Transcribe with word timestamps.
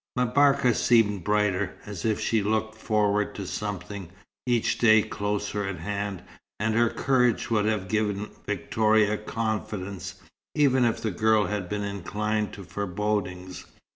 M'Barka 0.17 0.73
seemed 0.73 1.23
brighter, 1.23 1.75
as 1.85 2.05
if 2.05 2.19
she 2.19 2.41
looked 2.41 2.73
forward 2.73 3.35
to 3.35 3.45
something, 3.45 4.09
each 4.47 4.79
day 4.79 5.03
closer 5.03 5.63
at 5.63 5.77
hand; 5.77 6.23
and 6.59 6.73
her 6.73 6.89
courage 6.89 7.51
would 7.51 7.65
have 7.65 7.87
given 7.87 8.31
Victoria 8.47 9.15
confidence, 9.15 10.15
even 10.55 10.85
if 10.85 10.99
the 10.99 11.11
girl 11.11 11.45
had 11.45 11.69
been 11.69 11.83
inclined 11.83 12.51
to 12.53 12.63
forebodings. 12.63 13.65